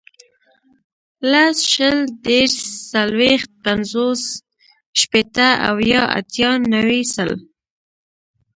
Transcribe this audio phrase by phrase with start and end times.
[1.31, 2.57] لس, شل, دېرس,
[2.91, 4.21] څلوېښت, پنځوس,
[4.99, 7.31] شپېته, اویا, اتیا, نوي, سل